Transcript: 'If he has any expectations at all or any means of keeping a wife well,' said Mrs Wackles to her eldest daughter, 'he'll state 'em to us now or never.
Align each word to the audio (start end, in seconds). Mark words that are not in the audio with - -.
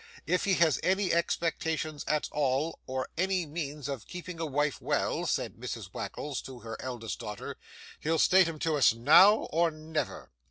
'If 0.25 0.45
he 0.45 0.55
has 0.55 0.79
any 0.81 1.13
expectations 1.13 2.03
at 2.07 2.27
all 2.31 2.79
or 2.87 3.09
any 3.19 3.45
means 3.45 3.87
of 3.87 4.07
keeping 4.07 4.39
a 4.39 4.47
wife 4.47 4.81
well,' 4.81 5.27
said 5.27 5.57
Mrs 5.57 5.91
Wackles 5.93 6.41
to 6.45 6.61
her 6.61 6.75
eldest 6.81 7.19
daughter, 7.19 7.55
'he'll 7.99 8.17
state 8.17 8.47
'em 8.47 8.57
to 8.57 8.77
us 8.77 8.95
now 8.95 9.35
or 9.51 9.69
never. 9.69 10.31